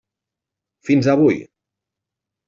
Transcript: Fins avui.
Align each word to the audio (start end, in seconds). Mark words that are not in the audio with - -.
Fins 0.87 1.09
avui. 1.13 1.37